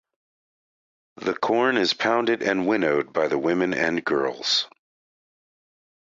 The 1.17 1.35
corn 1.35 1.77
is 1.77 1.93
pounded 1.93 2.41
and 2.41 2.65
winnowed 2.65 3.13
by 3.13 3.27
the 3.27 3.37
women 3.37 3.75
and 3.75 4.03
girls. 4.03 4.67